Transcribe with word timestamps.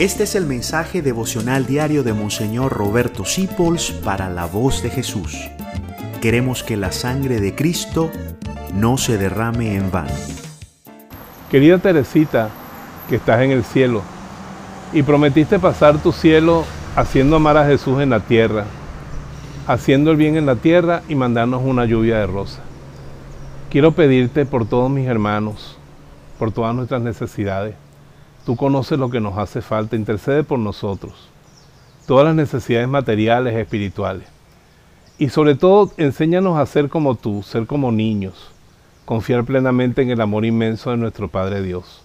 Este 0.00 0.22
es 0.22 0.34
el 0.34 0.46
mensaje 0.46 1.02
devocional 1.02 1.66
diario 1.66 2.02
de 2.02 2.14
Monseñor 2.14 2.72
Roberto 2.72 3.26
Sipols 3.26 3.90
para 3.90 4.30
la 4.30 4.46
voz 4.46 4.82
de 4.82 4.88
Jesús. 4.88 5.36
Queremos 6.22 6.62
que 6.62 6.78
la 6.78 6.90
sangre 6.90 7.38
de 7.38 7.54
Cristo 7.54 8.10
no 8.72 8.96
se 8.96 9.18
derrame 9.18 9.76
en 9.76 9.90
vano. 9.90 10.14
Querida 11.50 11.76
Teresita, 11.76 12.48
que 13.10 13.16
estás 13.16 13.42
en 13.42 13.50
el 13.50 13.62
cielo, 13.62 14.00
y 14.94 15.02
prometiste 15.02 15.58
pasar 15.58 15.98
tu 15.98 16.12
cielo 16.12 16.64
haciendo 16.96 17.36
amar 17.36 17.58
a 17.58 17.66
Jesús 17.66 18.00
en 18.00 18.08
la 18.08 18.20
tierra, 18.20 18.64
haciendo 19.66 20.12
el 20.12 20.16
bien 20.16 20.38
en 20.38 20.46
la 20.46 20.56
tierra 20.56 21.02
y 21.10 21.14
mandarnos 21.14 21.60
una 21.62 21.84
lluvia 21.84 22.20
de 22.20 22.26
rosa. 22.26 22.62
Quiero 23.68 23.92
pedirte 23.92 24.46
por 24.46 24.66
todos 24.66 24.90
mis 24.90 25.06
hermanos, 25.06 25.76
por 26.38 26.52
todas 26.52 26.74
nuestras 26.74 27.02
necesidades, 27.02 27.74
Tú 28.50 28.56
conoces 28.56 28.98
lo 28.98 29.10
que 29.10 29.20
nos 29.20 29.38
hace 29.38 29.62
falta, 29.62 29.94
intercede 29.94 30.42
por 30.42 30.58
nosotros. 30.58 31.28
Todas 32.04 32.24
las 32.24 32.34
necesidades 32.34 32.88
materiales, 32.88 33.54
espirituales. 33.54 34.26
Y 35.18 35.28
sobre 35.28 35.54
todo, 35.54 35.92
enséñanos 35.98 36.58
a 36.58 36.66
ser 36.66 36.88
como 36.88 37.14
tú, 37.14 37.44
ser 37.44 37.68
como 37.68 37.92
niños, 37.92 38.50
confiar 39.04 39.44
plenamente 39.44 40.02
en 40.02 40.10
el 40.10 40.20
amor 40.20 40.44
inmenso 40.44 40.90
de 40.90 40.96
nuestro 40.96 41.28
Padre 41.28 41.62
Dios. 41.62 42.02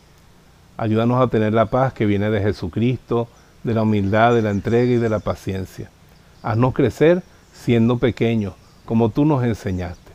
Ayúdanos 0.78 1.20
a 1.20 1.30
tener 1.30 1.52
la 1.52 1.66
paz 1.66 1.94
que 1.94 2.06
viene 2.06 2.30
de 2.30 2.42
Jesucristo, 2.42 3.28
de 3.64 3.74
la 3.74 3.82
humildad, 3.82 4.36
de 4.36 4.44
la 4.44 4.52
entrega 4.52 4.92
y 4.92 4.98
de 4.98 5.10
la 5.10 5.22
paciencia. 5.22 5.90
Haznos 6.44 6.76
crecer 6.76 7.24
siendo 7.54 7.98
pequeños, 7.98 8.54
como 8.86 9.10
tú 9.10 9.26
nos 9.26 9.44
enseñaste. 9.44 10.12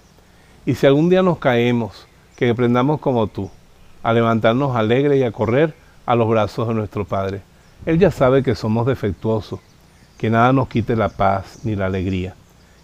Y 0.64 0.76
si 0.76 0.86
algún 0.86 1.08
día 1.08 1.24
nos 1.24 1.38
caemos, 1.38 2.06
que 2.36 2.50
aprendamos 2.50 3.00
como 3.00 3.26
tú, 3.26 3.50
a 4.04 4.12
levantarnos 4.12 4.76
alegre 4.76 5.16
y 5.18 5.24
a 5.24 5.32
correr 5.32 5.79
a 6.06 6.14
los 6.14 6.28
brazos 6.28 6.68
de 6.68 6.74
nuestro 6.74 7.04
Padre. 7.04 7.42
Él 7.86 7.98
ya 7.98 8.10
sabe 8.10 8.42
que 8.42 8.54
somos 8.54 8.86
defectuosos, 8.86 9.60
que 10.18 10.30
nada 10.30 10.52
nos 10.52 10.68
quite 10.68 10.96
la 10.96 11.08
paz 11.08 11.60
ni 11.64 11.76
la 11.76 11.86
alegría. 11.86 12.34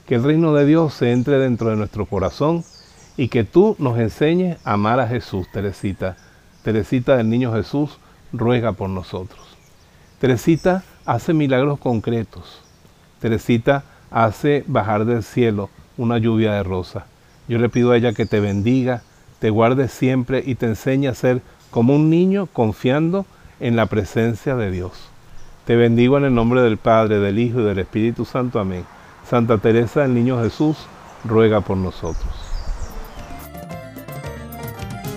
Que 0.06 0.14
el 0.14 0.24
reino 0.24 0.54
de 0.54 0.64
Dios 0.64 0.94
se 0.94 1.12
entre 1.12 1.38
dentro 1.38 1.70
de 1.70 1.76
nuestro 1.76 2.06
corazón 2.06 2.64
y 3.16 3.28
que 3.28 3.44
tú 3.44 3.76
nos 3.78 3.98
enseñes 3.98 4.58
a 4.64 4.74
amar 4.74 5.00
a 5.00 5.08
Jesús, 5.08 5.46
Teresita. 5.52 6.16
Teresita 6.62 7.16
del 7.16 7.28
Niño 7.28 7.52
Jesús, 7.52 7.98
ruega 8.32 8.72
por 8.72 8.88
nosotros. 8.88 9.40
Teresita 10.20 10.82
hace 11.04 11.34
milagros 11.34 11.78
concretos. 11.78 12.62
Teresita 13.20 13.84
hace 14.10 14.64
bajar 14.66 15.04
del 15.04 15.22
cielo 15.22 15.70
una 15.96 16.18
lluvia 16.18 16.52
de 16.52 16.62
rosa. 16.62 17.06
Yo 17.48 17.58
le 17.58 17.68
pido 17.68 17.92
a 17.92 17.96
ella 17.96 18.12
que 18.12 18.26
te 18.26 18.40
bendiga, 18.40 19.02
te 19.38 19.50
guarde 19.50 19.88
siempre 19.88 20.42
y 20.44 20.54
te 20.54 20.66
enseñe 20.66 21.08
a 21.08 21.14
ser 21.14 21.42
como 21.76 21.94
un 21.94 22.08
niño 22.08 22.48
confiando 22.54 23.26
en 23.60 23.76
la 23.76 23.84
presencia 23.84 24.56
de 24.56 24.70
Dios. 24.70 24.92
Te 25.66 25.76
bendigo 25.76 26.16
en 26.16 26.24
el 26.24 26.34
nombre 26.34 26.62
del 26.62 26.78
Padre, 26.78 27.18
del 27.18 27.38
Hijo 27.38 27.60
y 27.60 27.64
del 27.64 27.78
Espíritu 27.78 28.24
Santo. 28.24 28.58
Amén. 28.58 28.86
Santa 29.28 29.58
Teresa 29.58 30.00
del 30.00 30.14
Niño 30.14 30.42
Jesús, 30.42 30.78
ruega 31.26 31.60
por 31.60 31.76
nosotros. 31.76 32.32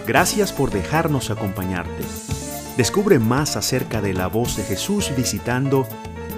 Gracias 0.06 0.52
por 0.52 0.70
dejarnos 0.70 1.32
acompañarte. 1.32 2.04
Descubre 2.76 3.20
más 3.20 3.56
acerca 3.56 4.02
de 4.02 4.14
la 4.14 4.28
voz 4.28 4.58
de 4.58 4.64
Jesús 4.64 5.14
visitando 5.16 5.88